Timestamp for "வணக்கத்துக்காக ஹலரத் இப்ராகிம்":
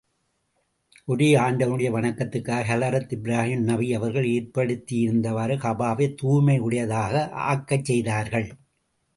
1.91-3.63